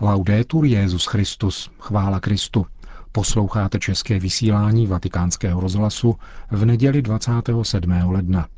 [0.00, 2.66] Laudetur Jezus Christus, chvála Kristu.
[3.12, 6.16] Posloucháte české vysílání Vatikánského rozhlasu
[6.50, 7.92] v neděli 27.
[8.04, 8.48] ledna.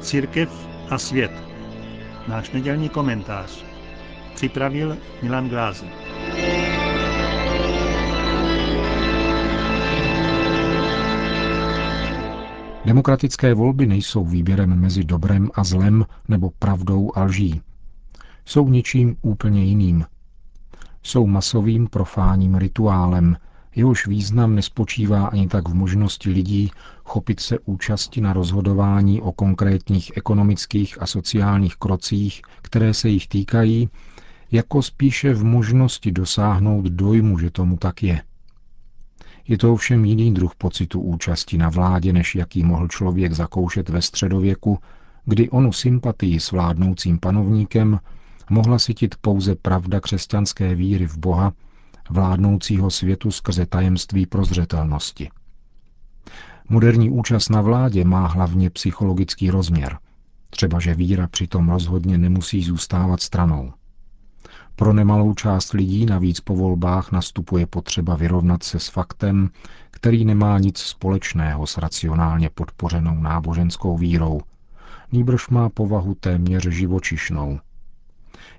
[0.00, 1.32] Církev a svět.
[2.28, 3.64] Náš nedělní komentář.
[4.34, 6.03] Připravil Milan Glázer.
[12.86, 17.60] Demokratické volby nejsou výběrem mezi dobrem a zlem nebo pravdou a lží.
[18.44, 20.04] Jsou něčím úplně jiným.
[21.02, 23.36] Jsou masovým profáním rituálem,
[23.76, 26.70] jehož význam nespočívá ani tak v možnosti lidí
[27.04, 33.88] chopit se účasti na rozhodování o konkrétních ekonomických a sociálních krocích, které se jich týkají,
[34.52, 38.22] jako spíše v možnosti dosáhnout dojmu, že tomu tak je–
[39.48, 44.02] je to ovšem jiný druh pocitu účasti na vládě, než jaký mohl člověk zakoušet ve
[44.02, 44.78] středověku,
[45.24, 48.00] kdy onu sympatii s vládnoucím panovníkem
[48.50, 51.52] mohla sytit pouze pravda křesťanské víry v Boha,
[52.10, 55.30] vládnoucího světu skrze tajemství prozřetelnosti.
[56.68, 59.98] Moderní účast na vládě má hlavně psychologický rozměr,
[60.50, 63.72] třeba že víra přitom rozhodně nemusí zůstávat stranou.
[64.76, 69.50] Pro nemalou část lidí navíc po volbách nastupuje potřeba vyrovnat se s faktem,
[69.90, 74.40] který nemá nic společného s racionálně podpořenou náboženskou vírou,
[75.12, 77.60] nýbrž má povahu téměř živočišnou.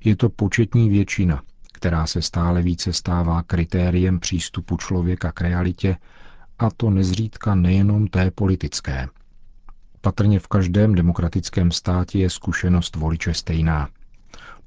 [0.03, 1.41] Je to početní většina,
[1.73, 5.97] která se stále více stává kritériem přístupu člověka k realitě,
[6.59, 9.07] a to nezřídka nejenom té politické.
[10.01, 13.89] Patrně v každém demokratickém státě je zkušenost voliče stejná–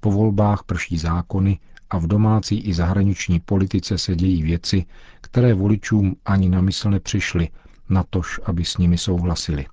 [0.01, 1.59] po volbách prší zákony
[1.91, 4.85] a v domácí i zahraniční politice se dějí věci,
[5.21, 7.49] které voličům ani na mysl nepřišly,
[7.89, 9.67] natož, aby s nimi souhlasili.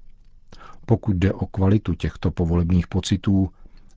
[0.85, 3.49] Pokud jde o kvalitu těchto povolebních pocitů,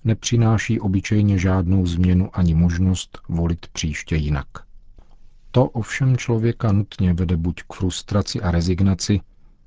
[0.04, 4.46] nepřináší obyčejně žádnou změnu ani možnost volit příště jinak.
[5.50, 9.20] To ovšem člověka nutně vede buď k frustraci a rezignaci,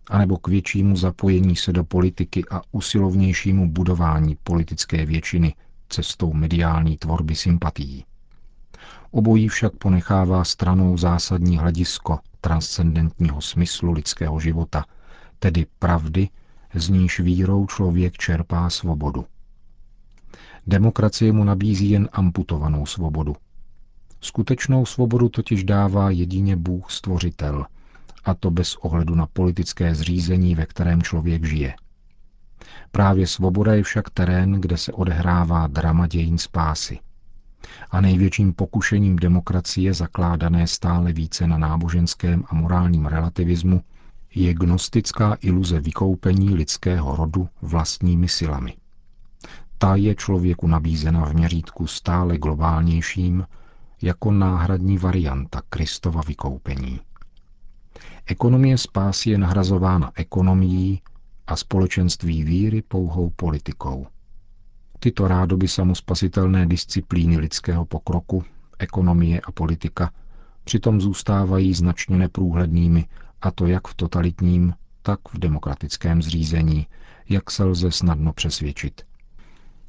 [0.08, 5.54] anebo k většímu zapojení se do politiky a usilovnějšímu budování politické většiny
[5.92, 8.06] cestou mediální tvorby sympatií.
[9.12, 14.86] Obojí však ponechává stranou zásadní hledisko transcendentního smyslu lidského života,
[15.40, 16.30] tedy pravdy,
[16.74, 19.26] z níž vírou člověk čerpá svobodu.
[20.68, 23.36] Demokracie mu nabízí jen amputovanou svobodu.
[24.22, 27.66] Skutečnou svobodu totiž dává jedině Bůh stvořitel,
[28.24, 31.76] a to bez ohledu na politické zřízení, ve kterém člověk žije–
[32.92, 37.00] Právě svoboda je však terén, kde se odehrává drama dějin spásy.
[37.92, 43.82] A největším pokušením demokracie, zakládané stále více na náboženském a morálním relativismu,
[44.36, 48.74] je gnostická iluze vykoupení lidského rodu vlastními silami.
[49.78, 53.46] Ta je člověku nabízena v měřítku stále globálnějším
[54.02, 57.00] jako náhradní varianta Kristova vykoupení.
[58.26, 61.02] Ekonomie spásy je nahrazována ekonomií,
[61.48, 64.08] a společenství víry pouhou politikou.
[65.00, 68.44] Tyto rádoby samospasitelné disciplíny lidského pokroku,
[68.80, 70.12] ekonomie a politika
[70.64, 73.06] přitom zůstávají značně neprůhlednými,
[73.42, 76.88] a to jak v totalitním, tak v demokratickém zřízení,
[77.30, 79.02] jak se lze snadno přesvědčit.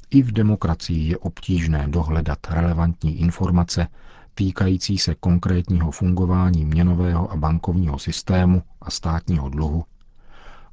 [0.09, 3.87] I v demokracii je obtížné dohledat relevantní informace
[4.33, 9.83] týkající se konkrétního fungování měnového a bankovního systému a státního dluhu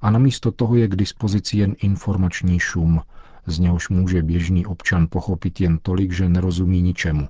[0.01, 3.01] a namísto toho je k dispozici jen informační šum,
[3.47, 7.29] z něhož může běžný občan pochopit jen tolik, že nerozumí ničemu.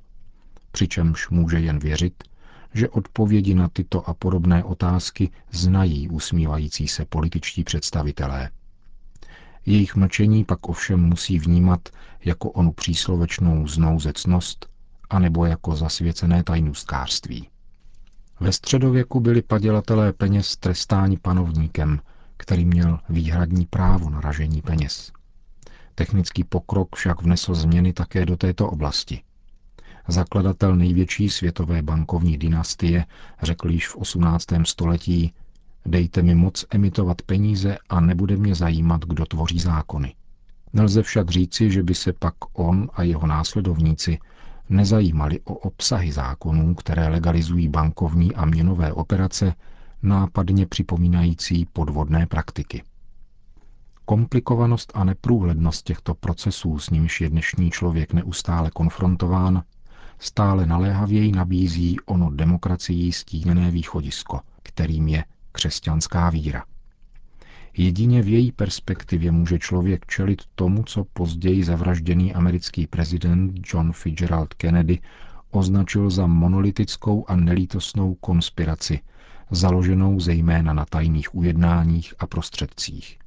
[0.73, 2.25] Přičemž může jen věřit,
[2.75, 8.51] že odpovědi na tyto a podobné otázky znají usmívající se političtí představitelé.
[9.67, 11.89] Jejich mlčení pak ovšem musí vnímat
[12.25, 14.71] jako onu příslovečnou znouzecnost
[15.11, 17.49] anebo jako zasvěcené tajnůstkářství.
[18.41, 22.01] Ve středověku byli padělatelé peněz trestáni panovníkem,
[22.41, 25.13] který měl výhradní právo na ražení peněz.
[25.95, 29.23] Technický pokrok však vnesl změny také do této oblasti.
[30.09, 33.05] Zakladatel největší světové bankovní dynastie
[33.43, 34.45] řekl již v 18.
[34.65, 35.35] století,
[35.87, 40.15] dejte mi moc emitovat peníze a nebude mě zajímat, kdo tvoří zákony.
[40.73, 44.19] Nelze však říci, že by se pak on a jeho následovníci
[44.69, 49.55] nezajímali o obsahy zákonů, které legalizují bankovní a měnové operace
[50.03, 52.83] nápadně připomínající podvodné praktiky.
[54.05, 59.63] Komplikovanost a neprůhlednost těchto procesů, s nimiž je dnešní člověk neustále konfrontován,
[60.19, 66.65] stále naléhavěji nabízí ono demokracií stíněné východisko, kterým je křesťanská víra.
[67.77, 74.55] Jedině v její perspektivě může člověk čelit tomu, co později zavražděný americký prezident John Fitzgerald
[74.55, 74.99] Kennedy
[75.51, 79.01] označil za monolitickou a nelítosnou konspiraci,
[79.51, 83.19] založenou zejména na tajných ujednáních a prostředcích.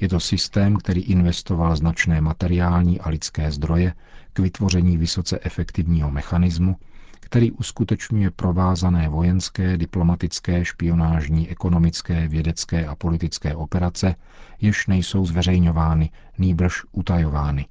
[0.00, 3.94] Je to systém, který investoval značné materiální a lidské zdroje
[4.32, 6.76] k vytvoření vysoce efektivního mechanismu,
[7.20, 14.14] který uskutečňuje provázané vojenské, diplomatické, špionážní, ekonomické, vědecké a politické operace,
[14.60, 17.66] jež nejsou zveřejňovány, nýbrž utajovány.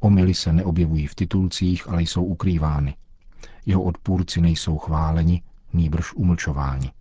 [0.00, 2.94] Omily se neobjevují v titulcích, ale jsou ukrývány.
[3.66, 5.42] Jeho odpůrci nejsou chváleni,
[5.74, 6.92] nýbrž umlčováni.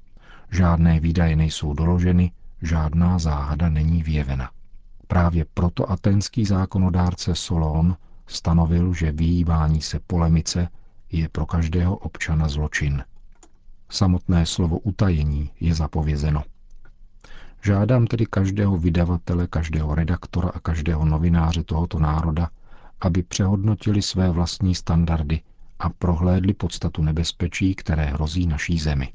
[0.52, 2.32] Žádné výdaje nejsou doloženy,
[2.62, 4.50] žádná záhada není vyjevena.
[5.08, 7.96] Právě proto atenský zákonodárce Solon
[8.28, 10.68] stanovil, že vyhýbání se polemice
[11.12, 13.04] je pro každého občana zločin.
[13.90, 16.44] Samotné slovo utajení je zapovězeno.
[17.64, 22.50] Žádám tedy každého vydavatele, každého redaktora a každého novináře tohoto národa,
[23.02, 25.42] aby přehodnotili své vlastní standardy
[25.82, 29.14] a prohlédli podstatu nebezpečí, které hrozí naší zemi.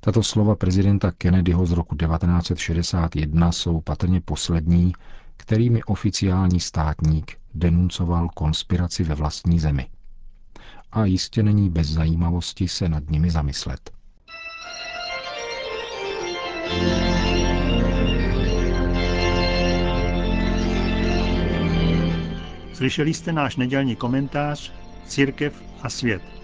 [0.00, 4.92] Tato slova prezidenta Kennedyho z roku 1961 jsou patrně poslední,
[5.36, 9.86] kterými oficiální státník denuncoval konspiraci ve vlastní zemi.
[10.92, 13.90] A jistě není bez zajímavosti se nad nimi zamyslet.
[22.72, 24.72] Slyšeli jste náš nedělní komentář
[25.06, 26.35] Církev a svět.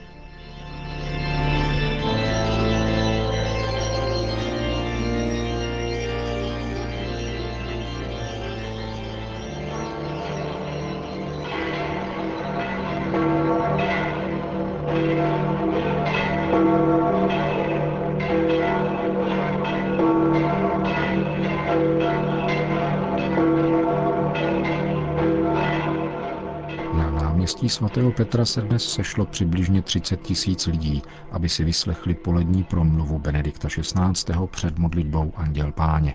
[27.62, 33.18] Náměstí svatého Petra se dnes sešlo přibližně 30 tisíc lidí, aby si vyslechli polední promluvu
[33.18, 34.34] Benedikta XVI.
[34.50, 36.14] před modlitbou Anděl Páně.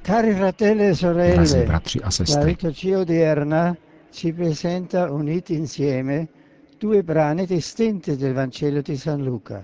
[1.33, 2.57] Drazí bratři a sestry,
[4.11, 6.27] ci presenta uniti insieme
[6.79, 9.63] due brani distinte del Vangelo di San Luca.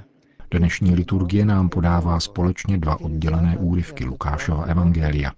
[0.52, 5.32] Dnešní liturgie nám podává společně dva oddělené úryvky Lukášova evangelia.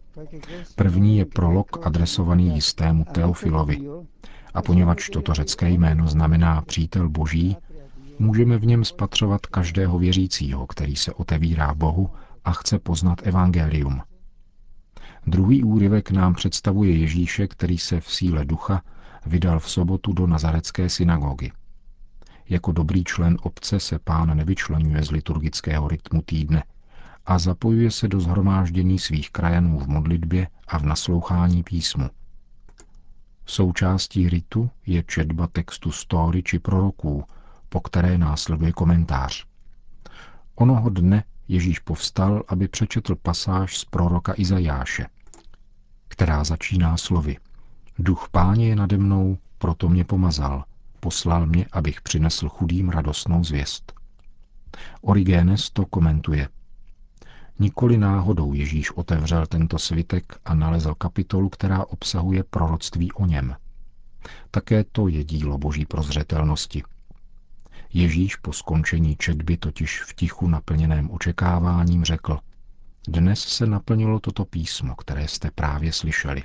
[0.75, 3.81] První je prolog adresovaný jistému Teofilovi,
[4.55, 7.57] a poněvadž toto řecké jméno znamená přítel boží,
[8.19, 12.09] můžeme v něm spatřovat každého věřícího, který se otevírá Bohu
[12.45, 14.01] a chce poznat evangelium.
[15.27, 18.81] Druhý úryvek nám představuje Ježíše, který se v síle ducha
[19.25, 21.51] vydal v sobotu do nazarecké synagogy.
[22.49, 26.63] Jako dobrý člen obce se pán nevyčlenuje z liturgického rytmu týdne
[27.25, 32.09] a zapojuje se do zhromáždění svých krajanů v modlitbě a v naslouchání písmu.
[33.45, 37.23] Součástí ritu je četba textu story či proroků,
[37.69, 39.45] po které následuje komentář.
[40.55, 45.07] Onoho dne Ježíš povstal, aby přečetl pasáž z proroka Izajáše,
[46.07, 47.37] která začíná slovy.
[47.99, 50.63] Duch páně je nade mnou, proto mě pomazal,
[50.99, 53.93] poslal mě, abych přinesl chudým radostnou zvěst.
[55.01, 56.49] Origenes to komentuje.
[57.59, 63.55] Nikoli náhodou Ježíš otevřel tento svitek a nalezl kapitolu, která obsahuje proroctví o něm.
[64.51, 66.83] Také to je dílo boží prozřetelnosti.
[67.93, 72.39] Ježíš po skončení četby totiž v tichu naplněném očekáváním řekl
[73.07, 76.43] Dnes se naplnilo toto písmo, které jste právě slyšeli.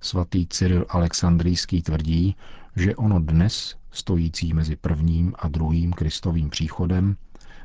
[0.00, 2.36] Svatý Cyril Alexandrijský tvrdí,
[2.76, 7.16] že ono dnes, stojící mezi prvním a druhým Kristovým příchodem,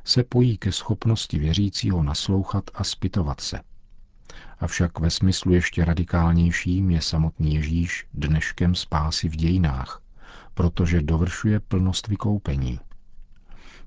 [0.03, 3.59] se pojí ke schopnosti věřícího naslouchat a spytovat se.
[4.59, 10.01] Avšak ve smyslu ještě radikálnějším je samotný Ježíš dneškem spásy v dějinách,
[10.53, 12.79] protože dovršuje plnost vykoupení.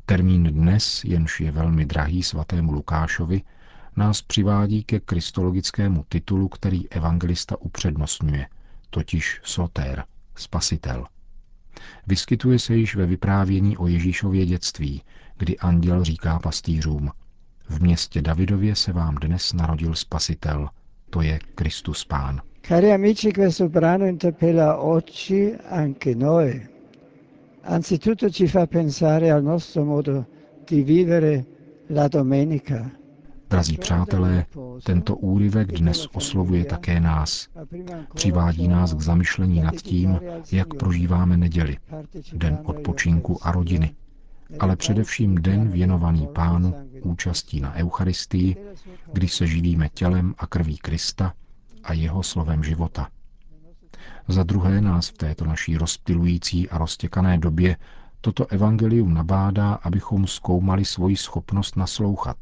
[0.07, 3.43] Termín dnes, jenž je velmi drahý svatému Lukášovi,
[3.97, 8.47] nás přivádí ke kristologickému titulu, který evangelista upřednostňuje,
[8.91, 10.05] totiž sotér,
[10.35, 11.07] spasitel.
[12.07, 15.03] Vyskytuje se již ve vyprávění o Ježíšově dětství,
[15.39, 17.11] kdy anděl říká pastýřům,
[17.69, 20.69] v městě Davidově se vám dnes narodil spasitel,
[21.11, 22.41] to je Kristus Pán.
[22.63, 26.67] Cari amici, questo brano interpella oggi anche noi.
[27.65, 30.25] Anzitutto ci fa pensare al nostro modo
[30.67, 31.45] di vivere
[31.89, 32.91] la domenica.
[33.55, 34.47] Drazí přátelé,
[34.85, 37.49] tento úryvek dnes oslovuje také nás.
[38.15, 40.21] Přivádí nás k zamyšlení nad tím,
[40.53, 41.79] jak prožíváme neděli,
[42.33, 43.95] den odpočinku a rodiny,
[44.61, 48.57] ale především den věnovaný Pánu účastí na Eucharistii,
[49.13, 51.33] kdy se živíme tělem a krví Krista
[51.85, 53.09] a jeho slovem života.
[54.29, 57.77] Za druhé nás v této naší rozptilující a roztěkané době
[58.21, 62.37] toto evangelium nabádá, abychom zkoumali svoji schopnost naslouchat.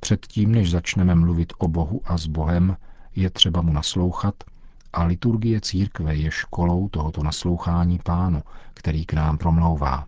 [0.00, 2.76] Předtím, než začneme mluvit o Bohu a s Bohem,
[3.16, 4.34] je třeba mu naslouchat
[4.92, 8.42] a liturgie církve je školou tohoto naslouchání pánu,
[8.74, 10.06] který k nám promlouvá.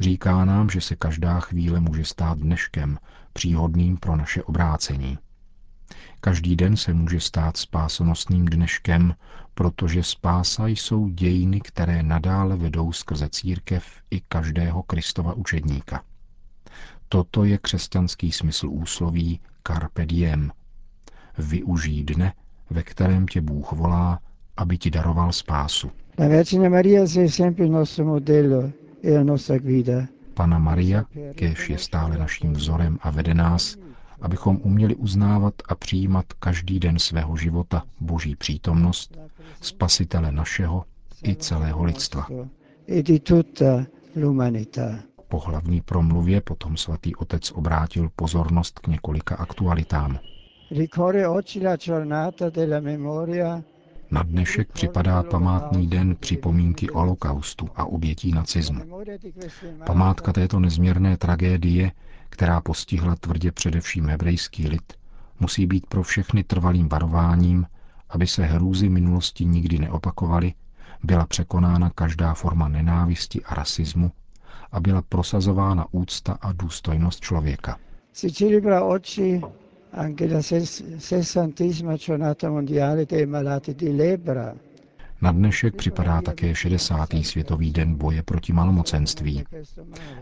[0.00, 2.98] Říká nám, že se každá chvíle může stát dneškem,
[3.32, 5.18] příhodným pro naše obrácení.
[6.20, 9.14] Každý den se může stát spásonosným dneškem,
[9.54, 16.02] protože spása jsou dějiny, které nadále vedou skrze církev i každého Kristova učedníka.
[17.12, 20.52] Toto je křesťanský smysl úsloví carpe diem.
[21.38, 22.32] Využij dne,
[22.70, 24.20] ve kterém tě Bůh volá,
[24.56, 25.90] aby ti daroval spásu.
[26.18, 30.06] La Vergine Maria è sempre il nostro modello e la nostra guida.
[30.34, 33.76] Pana Maria, kež je stále naším vzorem a vede nás,
[34.20, 39.18] abychom uměli uznávat a přijímat každý den svého života Boží přítomnost,
[39.60, 40.84] spasitele našeho
[41.24, 42.26] i celého lidstva.
[42.88, 43.86] E di tutta
[44.16, 45.09] l'umanità.
[45.30, 50.18] Po hlavní promluvě potom svatý otec obrátil pozornost k několika aktualitám.
[54.10, 59.02] Na dnešek připadá památný den připomínky holokaustu a obětí nacismu.
[59.86, 61.92] Památka této nezměrné tragédie,
[62.28, 64.92] která postihla tvrdě především hebrejský lid,
[65.40, 67.66] musí být pro všechny trvalým varováním,
[68.08, 70.54] aby se hrůzy minulosti nikdy neopakovaly,
[71.02, 74.10] byla překonána každá forma nenávisti a rasismu
[74.72, 77.78] a byla prosazována úcta a důstojnost člověka.
[78.12, 79.40] Si celebra oggi
[79.92, 84.54] anche la ses- sessantesima giornata mondiale dei malati di lebbra.
[85.22, 87.08] Na dnešek připadá také 60.
[87.22, 89.44] světový den boje proti malomocenství.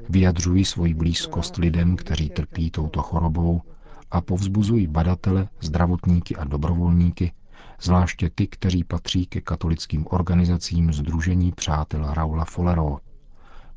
[0.08, 3.62] Vyjadřují svoji blízkost lidem, kteří trpí touto chorobou
[4.10, 7.32] a povzbuzují badatele, zdravotníky a dobrovolníky,
[7.80, 12.98] zvláště ty, kteří patří ke katolickým organizacím Združení přátel Raula Follero.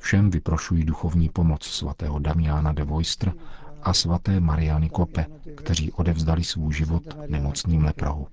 [0.01, 3.31] Všem vyprošují duchovní pomoc svatého Damiana de Voistr
[3.81, 8.27] a svaté Mariany Kope, kteří odevzdali svůj život nemocným leprou.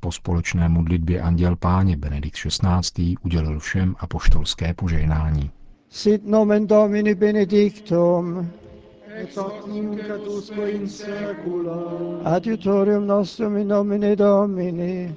[0.00, 3.14] Po společné modlitbě Anděl Páně Benedikt XVI.
[3.24, 5.50] udělil všem apoštolské požehnání.
[5.90, 8.50] Sit nomen Domini benedictum.
[9.14, 11.74] Ex hoc nunc et in saecula.
[12.24, 15.16] Adiutorium nostrum in nomine Domini.